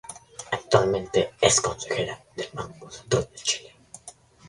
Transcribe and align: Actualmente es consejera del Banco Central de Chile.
Actualmente 0.51 1.29
es 1.39 1.61
consejera 1.61 2.19
del 2.35 2.47
Banco 2.53 2.89
Central 2.89 3.29
de 3.31 3.37
Chile. 3.37 3.71